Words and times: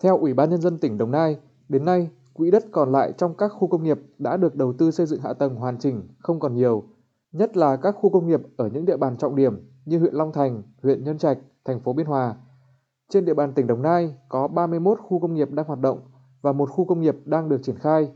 Theo 0.00 0.18
Ủy 0.18 0.34
ban 0.34 0.50
Nhân 0.50 0.60
dân 0.60 0.78
tỉnh 0.78 0.98
Đồng 0.98 1.10
Nai, 1.10 1.36
đến 1.68 1.84
nay, 1.84 2.10
quỹ 2.32 2.50
đất 2.50 2.64
còn 2.72 2.92
lại 2.92 3.12
trong 3.18 3.34
các 3.36 3.48
khu 3.48 3.68
công 3.68 3.82
nghiệp 3.82 3.98
đã 4.18 4.36
được 4.36 4.54
đầu 4.54 4.72
tư 4.72 4.90
xây 4.90 5.06
dựng 5.06 5.20
hạ 5.20 5.32
tầng 5.32 5.54
hoàn 5.54 5.78
chỉnh 5.78 6.08
không 6.18 6.40
còn 6.40 6.54
nhiều, 6.54 6.84
nhất 7.32 7.56
là 7.56 7.76
các 7.76 7.94
khu 7.98 8.10
công 8.10 8.26
nghiệp 8.26 8.40
ở 8.56 8.68
những 8.68 8.84
địa 8.84 8.96
bàn 8.96 9.16
trọng 9.16 9.36
điểm 9.36 9.70
như 9.84 9.98
huyện 9.98 10.14
Long 10.14 10.32
Thành, 10.32 10.62
huyện 10.82 11.04
Nhân 11.04 11.18
Trạch, 11.18 11.38
thành 11.64 11.80
phố 11.80 11.92
Biên 11.92 12.06
Hòa. 12.06 12.36
Trên 13.08 13.24
địa 13.24 13.34
bàn 13.34 13.52
tỉnh 13.52 13.66
Đồng 13.66 13.82
Nai 13.82 14.14
có 14.28 14.48
31 14.48 14.98
khu 15.00 15.20
công 15.20 15.34
nghiệp 15.34 15.50
đang 15.50 15.66
hoạt 15.66 15.80
động 15.80 16.00
và 16.42 16.52
một 16.52 16.70
khu 16.70 16.84
công 16.84 17.00
nghiệp 17.00 17.16
đang 17.24 17.48
được 17.48 17.60
triển 17.62 17.76
khai. 17.78 18.12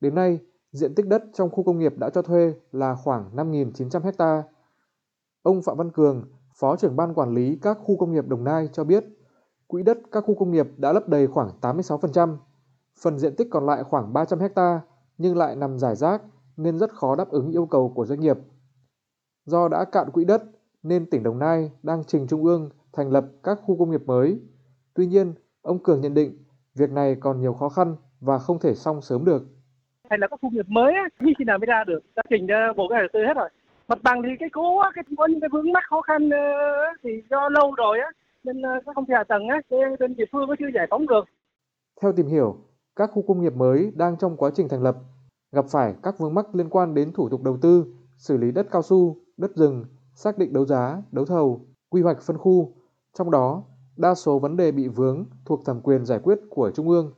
Đến 0.00 0.14
nay, 0.14 0.38
diện 0.72 0.94
tích 0.94 1.06
đất 1.06 1.24
trong 1.32 1.50
khu 1.50 1.62
công 1.62 1.78
nghiệp 1.78 1.98
đã 1.98 2.10
cho 2.10 2.22
thuê 2.22 2.54
là 2.72 2.94
khoảng 2.94 3.36
5.900 3.36 4.12
ha. 4.18 4.42
Ông 5.42 5.62
Phạm 5.62 5.76
Văn 5.76 5.90
Cường, 5.90 6.24
Phó 6.60 6.76
trưởng 6.76 6.96
ban 6.96 7.14
quản 7.14 7.34
lý 7.34 7.58
các 7.62 7.78
khu 7.84 7.96
công 7.96 8.12
nghiệp 8.12 8.28
Đồng 8.28 8.44
Nai 8.44 8.68
cho 8.72 8.84
biết, 8.84 9.04
quỹ 9.66 9.82
đất 9.82 9.98
các 10.12 10.24
khu 10.26 10.34
công 10.34 10.52
nghiệp 10.52 10.66
đã 10.76 10.92
lấp 10.92 11.08
đầy 11.08 11.26
khoảng 11.26 11.48
86%, 11.60 12.36
phần 13.02 13.18
diện 13.18 13.36
tích 13.36 13.48
còn 13.50 13.66
lại 13.66 13.82
khoảng 13.82 14.12
300 14.12 14.38
ha 14.56 14.80
nhưng 15.18 15.36
lại 15.36 15.56
nằm 15.56 15.78
giải 15.78 15.96
rác 15.96 16.22
nên 16.56 16.78
rất 16.78 16.92
khó 16.92 17.16
đáp 17.16 17.28
ứng 17.28 17.50
yêu 17.50 17.66
cầu 17.66 17.92
của 17.94 18.06
doanh 18.06 18.20
nghiệp. 18.20 18.36
Do 19.44 19.68
đã 19.68 19.84
cạn 19.92 20.10
quỹ 20.10 20.24
đất 20.24 20.42
nên 20.82 21.10
tỉnh 21.10 21.22
Đồng 21.22 21.38
Nai 21.38 21.70
đang 21.82 22.04
trình 22.04 22.26
Trung 22.26 22.44
ương 22.44 22.70
thành 22.92 23.10
lập 23.10 23.24
các 23.42 23.58
khu 23.62 23.78
công 23.78 23.90
nghiệp 23.90 24.02
mới. 24.06 24.40
Tuy 24.94 25.06
nhiên, 25.06 25.34
ông 25.62 25.78
Cường 25.78 26.00
nhận 26.00 26.14
định 26.14 26.44
việc 26.74 26.90
này 26.90 27.16
còn 27.20 27.40
nhiều 27.40 27.52
khó 27.52 27.68
khăn 27.68 27.96
và 28.20 28.38
không 28.38 28.58
thể 28.58 28.74
xong 28.74 29.00
sớm 29.00 29.24
được. 29.24 29.42
Hay 30.10 30.18
là 30.18 30.26
các 30.30 30.40
khu 30.42 30.50
nghiệp 30.50 30.68
mới 30.68 30.94
như 31.20 31.32
khi 31.38 31.44
nào 31.44 31.58
mới 31.58 31.66
ra 31.66 31.84
được, 31.84 32.00
đã 32.16 32.22
trình 32.30 32.46
ra 32.46 32.72
bộ 32.76 32.88
kế 32.88 32.94
hoạch 32.94 33.12
tư 33.12 33.20
hết 33.26 33.34
rồi. 33.36 33.48
Mặt 33.88 33.98
bằng 34.02 34.22
thì 34.22 34.28
cái 34.40 34.48
cố 34.52 34.82
cái 34.94 35.04
có 35.16 35.26
những 35.26 35.40
cái 35.40 35.48
vướng 35.52 35.72
mắc 35.72 35.84
khó 35.86 36.00
khăn 36.00 36.30
ờ, 36.30 36.38
thì 37.02 37.10
do 37.30 37.48
lâu 37.48 37.74
rồi 37.76 37.98
á, 38.00 38.10
nên 38.46 38.62
ờ, 38.62 38.70
các 38.86 38.92
công 38.94 39.06
ty 39.06 39.14
hạ 39.14 39.24
tầng 39.24 39.48
á, 39.48 39.60
bên 40.00 40.16
địa 40.16 40.24
phương 40.32 40.48
có 40.48 40.56
chưa 40.58 40.66
giải 40.74 40.86
phóng 40.90 41.06
được. 41.06 41.24
Theo 42.02 42.12
tìm 42.12 42.26
hiểu, 42.26 42.56
các 42.96 43.10
khu 43.12 43.22
công 43.22 43.40
nghiệp 43.40 43.54
mới 43.56 43.92
đang 43.96 44.16
trong 44.16 44.36
quá 44.36 44.50
trình 44.54 44.68
thành 44.68 44.82
lập, 44.82 44.96
gặp 45.52 45.64
phải 45.68 45.94
các 46.02 46.18
vướng 46.18 46.34
mắc 46.34 46.54
liên 46.54 46.68
quan 46.70 46.94
đến 46.94 47.12
thủ 47.12 47.28
tục 47.28 47.42
đầu 47.42 47.58
tư, 47.62 47.86
xử 48.16 48.36
lý 48.36 48.52
đất 48.52 48.66
cao 48.70 48.82
su, 48.82 49.16
đất 49.36 49.50
rừng, 49.56 49.84
xác 50.14 50.38
định 50.38 50.52
đấu 50.52 50.64
giá, 50.64 51.02
đấu 51.12 51.24
thầu, 51.24 51.60
quy 51.90 52.02
hoạch 52.02 52.22
phân 52.22 52.38
khu. 52.38 52.72
Trong 53.18 53.30
đó, 53.30 53.62
đa 53.96 54.14
số 54.14 54.38
vấn 54.38 54.56
đề 54.56 54.72
bị 54.72 54.88
vướng 54.88 55.24
thuộc 55.44 55.64
thẩm 55.64 55.80
quyền 55.80 56.04
giải 56.04 56.18
quyết 56.22 56.38
của 56.50 56.70
Trung 56.70 56.88
ương. 56.88 57.12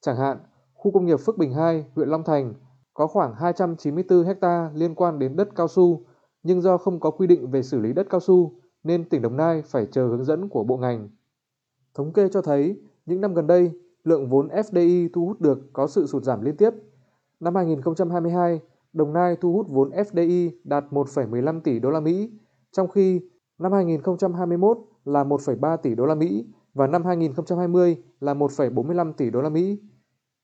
Chẳng 0.00 0.16
hạn, 0.16 0.38
khu 0.74 0.90
công 0.90 1.06
nghiệp 1.06 1.16
Phước 1.26 1.38
Bình 1.38 1.52
2, 1.52 1.84
huyện 1.94 2.08
Long 2.08 2.24
Thành 2.24 2.54
có 2.94 3.06
khoảng 3.06 3.34
294 3.34 4.24
ha 4.42 4.70
liên 4.74 4.94
quan 4.94 5.18
đến 5.18 5.36
đất 5.36 5.48
cao 5.56 5.68
su, 5.68 6.00
nhưng 6.42 6.60
do 6.60 6.78
không 6.78 7.00
có 7.00 7.10
quy 7.10 7.26
định 7.26 7.50
về 7.50 7.62
xử 7.62 7.80
lý 7.80 7.92
đất 7.92 8.06
cao 8.10 8.20
su 8.20 8.52
nên 8.84 9.08
tỉnh 9.08 9.22
Đồng 9.22 9.36
Nai 9.36 9.62
phải 9.62 9.86
chờ 9.86 10.06
hướng 10.06 10.24
dẫn 10.24 10.48
của 10.48 10.64
bộ 10.64 10.76
ngành. 10.76 11.08
Thống 11.94 12.12
kê 12.12 12.28
cho 12.28 12.42
thấy, 12.42 12.80
những 13.06 13.20
năm 13.20 13.34
gần 13.34 13.46
đây, 13.46 13.70
lượng 14.04 14.28
vốn 14.28 14.48
FDI 14.48 15.08
thu 15.12 15.26
hút 15.26 15.40
được 15.40 15.58
có 15.72 15.86
sự 15.86 16.06
sụt 16.06 16.22
giảm 16.22 16.42
liên 16.42 16.56
tiếp. 16.56 16.70
Năm 17.40 17.54
2022, 17.54 18.60
Đồng 18.92 19.12
Nai 19.12 19.36
thu 19.36 19.52
hút 19.52 19.66
vốn 19.68 19.90
FDI 19.90 20.50
đạt 20.64 20.84
1,15 20.90 21.60
tỷ 21.60 21.78
đô 21.78 21.90
la 21.90 22.00
Mỹ, 22.00 22.30
trong 22.72 22.88
khi 22.88 23.20
năm 23.58 23.72
2021 23.72 24.78
là 25.04 25.24
1,3 25.24 25.76
tỷ 25.76 25.94
đô 25.94 26.06
la 26.06 26.14
Mỹ 26.14 26.46
và 26.74 26.86
năm 26.86 27.04
2020 27.04 27.96
là 28.20 28.34
1,45 28.34 29.12
tỷ 29.12 29.30
đô 29.30 29.40
la 29.42 29.48
Mỹ. 29.48 29.78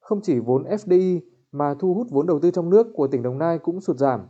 Không 0.00 0.20
chỉ 0.22 0.38
vốn 0.38 0.64
FDI 0.64 1.20
mà 1.52 1.74
thu 1.78 1.94
hút 1.94 2.06
vốn 2.10 2.26
đầu 2.26 2.40
tư 2.40 2.50
trong 2.50 2.70
nước 2.70 2.86
của 2.94 3.06
tỉnh 3.06 3.22
Đồng 3.22 3.38
Nai 3.38 3.58
cũng 3.58 3.80
sụt 3.80 3.96
giảm. 3.96 4.20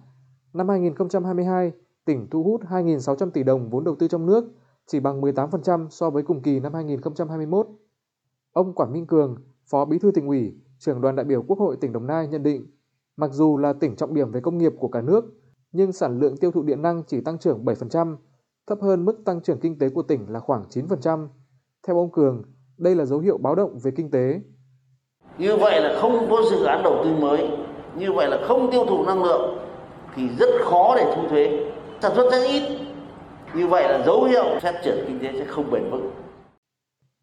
Năm 0.53 0.69
2022, 0.69 1.73
tỉnh 2.09 2.27
thu 2.31 2.43
hút 2.43 2.61
2.600 2.71 3.31
tỷ 3.31 3.43
đồng 3.43 3.71
vốn 3.71 3.85
đầu 3.85 3.97
tư 3.99 4.09
trong 4.09 4.27
nước, 4.27 4.45
chỉ 4.87 5.01
bằng 5.01 5.21
18% 5.21 5.89
so 5.89 6.11
với 6.11 6.23
cùng 6.23 6.43
kỳ 6.43 6.61
năm 6.61 6.75
2021. 6.75 7.67
Ông 8.53 8.75
Quản 8.75 8.93
Minh 8.93 9.07
Cường, 9.07 9.37
Phó 9.71 9.85
Bí 9.85 9.99
thư 9.99 10.11
tỉnh 10.11 10.27
ủy, 10.27 10.55
trưởng 10.79 11.01
đoàn 11.01 11.17
đại 11.17 11.25
biểu 11.25 11.43
Quốc 11.43 11.59
hội 11.59 11.77
tỉnh 11.81 11.93
Đồng 11.93 12.07
Nai 12.07 12.29
nhận 12.29 12.43
định, 12.43 12.67
mặc 13.17 13.31
dù 13.33 13.57
là 13.57 13.73
tỉnh 13.73 13.97
trọng 13.97 14.15
điểm 14.15 14.31
về 14.31 14.41
công 14.41 14.59
nghiệp 14.59 14.73
của 14.79 14.89
cả 14.89 15.01
nước, 15.01 15.25
nhưng 15.73 15.93
sản 15.93 16.19
lượng 16.19 16.37
tiêu 16.37 16.51
thụ 16.51 16.63
điện 16.63 16.83
năng 16.83 17.03
chỉ 17.07 17.21
tăng 17.21 17.39
trưởng 17.39 17.65
7%, 17.65 18.17
thấp 18.67 18.79
hơn 18.81 19.05
mức 19.05 19.25
tăng 19.25 19.41
trưởng 19.41 19.61
kinh 19.61 19.79
tế 19.79 19.89
của 19.89 20.03
tỉnh 20.03 20.27
là 20.29 20.41
khoảng 20.41 20.63
9%. 20.71 21.29
Theo 21.87 21.97
ông 21.97 22.13
Cường, 22.13 22.43
đây 22.79 22.95
là 22.95 23.05
dấu 23.05 23.19
hiệu 23.19 23.39
báo 23.39 23.55
động 23.55 23.79
về 23.83 23.91
kinh 23.97 24.11
tế. 24.11 24.41
Như 25.39 25.57
vậy 25.57 25.81
là 25.81 25.99
không 26.01 26.27
có 26.31 26.37
dự 26.51 26.65
án 26.65 26.83
đầu 26.85 27.05
tư 27.05 27.11
mới, 27.21 27.49
như 27.99 28.13
vậy 28.13 28.29
là 28.29 28.47
không 28.49 28.71
tiêu 28.73 28.85
thụ 28.87 29.05
năng 29.05 29.25
lượng 29.25 29.59
thì 30.15 30.29
rất 30.39 30.49
khó 30.65 30.97
để 30.97 31.13
thu 31.17 31.29
thuế. 31.29 31.71
Sản 32.03 32.13
xuất 32.15 32.31
rất 32.31 32.43
ít. 32.47 32.63
Như 33.57 33.67
vậy 33.67 33.83
là 33.83 34.07
dấu 34.07 34.25
hiệu 34.25 34.45
phát 34.63 34.81
triển 34.85 35.05
kinh 35.07 35.19
tế 35.23 35.33
sẽ 35.33 35.45
không 35.45 35.71
bền 35.71 35.91
vững. 35.91 36.11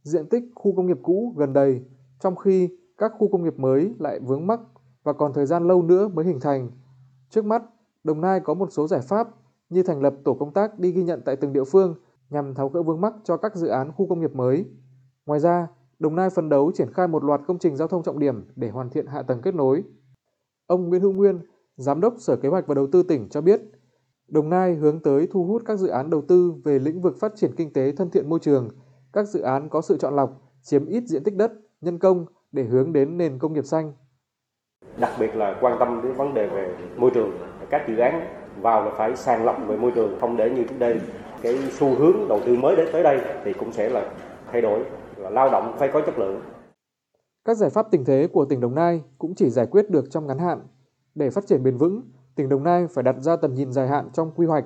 Diện 0.04 0.30
tích 0.30 0.44
khu 0.56 0.76
công 0.76 0.88
nghiệp 0.88 0.98
cũ 1.04 1.34
gần 1.38 1.54
đầy, 1.54 1.82
trong 2.20 2.36
khi 2.36 2.70
các 2.98 3.12
khu 3.18 3.28
công 3.32 3.44
nghiệp 3.44 3.60
mới 3.60 3.94
lại 4.00 4.20
vướng 4.20 4.48
mắc 4.48 4.60
và 5.04 5.14
còn 5.14 5.34
thời 5.34 5.46
gian 5.46 5.68
lâu 5.68 5.82
nữa 5.82 6.08
mới 6.08 6.26
hình 6.26 6.40
thành. 6.40 6.72
Trước 7.30 7.46
mắt, 7.46 7.64
Đồng 8.04 8.22
Nai 8.22 8.40
có 8.40 8.54
một 8.54 8.68
số 8.72 8.88
giải 8.88 9.02
pháp 9.02 9.28
như 9.70 9.84
thành 9.84 10.02
lập 10.02 10.14
tổ 10.24 10.34
công 10.34 10.54
tác 10.54 10.80
đi 10.80 10.92
ghi 10.92 11.04
nhận 11.04 11.22
tại 11.26 11.36
từng 11.36 11.54
địa 11.54 11.64
phương 11.64 11.96
nhằm 12.30 12.54
tháo 12.54 12.70
gỡ 12.70 12.84
vướng 12.84 13.02
mắc 13.02 13.14
cho 13.24 13.38
các 13.38 13.56
dự 13.56 13.68
án 13.68 13.92
khu 13.92 14.08
công 14.10 14.22
nghiệp 14.22 14.36
mới. 14.36 14.66
Ngoài 15.26 15.40
ra, 15.40 15.68
Đồng 16.00 16.16
Nai 16.16 16.30
phấn 16.30 16.50
đấu 16.50 16.72
triển 16.76 16.94
khai 16.94 17.08
một 17.08 17.24
loạt 17.24 17.42
công 17.48 17.60
trình 17.60 17.76
giao 17.76 17.88
thông 17.88 18.04
trọng 18.04 18.20
điểm 18.20 18.48
để 18.56 18.70
hoàn 18.70 18.90
thiện 18.90 19.08
hạ 19.08 19.22
tầng 19.22 19.42
kết 19.42 19.56
nối. 19.56 19.84
Ông 20.68 20.90
Nguyễn 20.90 21.02
Hữu 21.02 21.14
Nguyên, 21.14 21.40
Giám 21.76 22.02
đốc 22.02 22.14
Sở 22.18 22.36
Kế 22.36 22.50
hoạch 22.50 22.68
và 22.68 22.76
Đầu 22.76 22.88
tư 22.92 23.04
tỉnh 23.04 23.30
cho 23.30 23.42
biết, 23.42 23.62
Đồng 24.28 24.50
Nai 24.50 24.74
hướng 24.76 25.00
tới 25.00 25.28
thu 25.32 25.46
hút 25.46 25.62
các 25.66 25.76
dự 25.76 25.88
án 25.88 26.10
đầu 26.10 26.22
tư 26.28 26.54
về 26.64 26.80
lĩnh 26.80 27.02
vực 27.02 27.18
phát 27.20 27.32
triển 27.36 27.52
kinh 27.58 27.74
tế 27.74 27.92
thân 27.92 28.10
thiện 28.10 28.30
môi 28.30 28.40
trường, 28.40 28.70
các 29.14 29.28
dự 29.28 29.42
án 29.42 29.70
có 29.70 29.82
sự 29.82 29.98
chọn 29.98 30.16
lọc, 30.16 30.42
chiếm 30.62 30.86
ít 30.86 31.04
diện 31.08 31.24
tích 31.24 31.36
đất, 31.36 31.52
nhân 31.82 32.00
công 32.00 32.26
để 32.52 32.64
hướng 32.64 32.94
đến 32.94 33.18
nền 33.18 33.40
công 33.40 33.54
nghiệp 33.54 33.66
xanh. 33.66 33.94
Đặc 35.00 35.12
biệt 35.20 35.36
là 35.36 35.58
quan 35.62 35.76
tâm 35.80 36.02
đến 36.04 36.14
vấn 36.14 36.34
đề 36.34 36.48
về 36.48 36.76
môi 36.98 37.12
trường, 37.14 37.32
các 37.70 37.82
dự 37.88 37.98
án 37.98 38.28
vào 38.62 38.86
là 38.86 38.92
phải 38.98 39.16
sàng 39.16 39.46
lọc 39.46 39.56
về 39.68 39.78
môi 39.78 39.92
trường, 39.96 40.20
không 40.22 40.38
để 40.38 40.50
như 40.50 40.64
trước 40.70 40.80
đây 40.80 41.00
cái 41.42 41.58
xu 41.72 41.96
hướng 41.96 42.28
đầu 42.30 42.40
tư 42.46 42.56
mới 42.56 42.76
đến 42.76 42.88
tới 42.92 43.04
đây 43.04 43.22
thì 43.46 43.54
cũng 43.54 43.72
sẽ 43.72 43.90
là 43.90 44.14
thay 44.52 44.62
đổi, 44.62 44.86
là 45.18 45.30
lao 45.30 45.50
động 45.52 45.76
phải 45.80 45.90
có 45.94 46.02
chất 46.06 46.20
lượng. 46.20 46.42
Các 47.46 47.58
giải 47.58 47.70
pháp 47.70 47.88
tình 47.92 48.06
thế 48.06 48.28
của 48.32 48.46
tỉnh 48.46 48.60
Đồng 48.60 48.76
Nai 48.76 49.02
cũng 49.18 49.36
chỉ 49.36 49.50
giải 49.50 49.66
quyết 49.66 49.90
được 49.90 50.06
trong 50.10 50.28
ngắn 50.28 50.40
hạn. 50.40 50.60
Để 51.16 51.30
phát 51.30 51.48
triển 51.48 51.64
bền 51.64 51.78
vững, 51.78 52.02
tỉnh 52.36 52.50
Đồng 52.50 52.64
Nai 52.64 52.88
phải 52.88 53.04
đặt 53.04 53.16
ra 53.20 53.36
tầm 53.36 53.54
nhìn 53.54 53.72
dài 53.72 53.88
hạn 53.88 54.10
trong 54.14 54.32
quy 54.36 54.46
hoạch, 54.46 54.66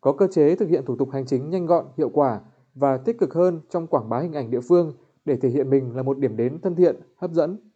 có 0.00 0.12
cơ 0.12 0.26
chế 0.26 0.56
thực 0.56 0.68
hiện 0.68 0.84
thủ 0.84 0.96
tục 0.96 1.10
hành 1.12 1.26
chính 1.26 1.50
nhanh 1.50 1.66
gọn, 1.66 1.86
hiệu 1.96 2.08
quả 2.08 2.40
và 2.74 2.96
tích 2.96 3.18
cực 3.18 3.34
hơn 3.34 3.60
trong 3.70 3.86
quảng 3.86 4.08
bá 4.08 4.18
hình 4.18 4.32
ảnh 4.32 4.50
địa 4.50 4.60
phương 4.60 4.92
để 5.24 5.36
thể 5.36 5.48
hiện 5.48 5.70
mình 5.70 5.96
là 5.96 6.02
một 6.02 6.18
điểm 6.18 6.36
đến 6.36 6.60
thân 6.60 6.74
thiện, 6.74 6.96
hấp 7.16 7.32
dẫn. 7.32 7.70